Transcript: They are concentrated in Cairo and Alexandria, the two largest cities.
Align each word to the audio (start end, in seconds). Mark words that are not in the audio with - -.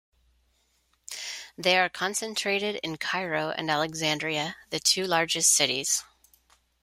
They 1.59 1.77
are 1.77 1.87
concentrated 1.87 2.79
in 2.81 2.97
Cairo 2.97 3.51
and 3.51 3.69
Alexandria, 3.69 4.55
the 4.71 4.79
two 4.79 5.03
largest 5.05 5.53
cities. 5.53 6.03